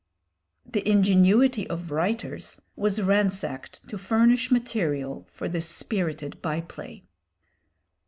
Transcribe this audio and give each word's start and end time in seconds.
The 0.65 0.81
ingenuity 0.89 1.69
of 1.69 1.91
writers 1.91 2.59
was 2.75 2.99
ransacked 2.99 3.87
to 3.87 3.99
furnish 3.99 4.49
material 4.49 5.27
for 5.31 5.47
this 5.47 5.67
spirited 5.69 6.41
by 6.41 6.61
play. 6.61 7.03